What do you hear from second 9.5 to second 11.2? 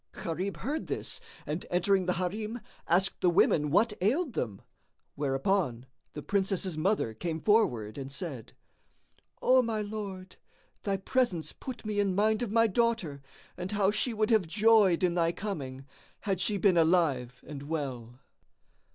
my lord, thy